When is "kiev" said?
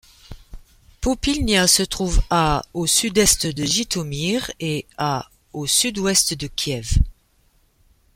6.47-6.89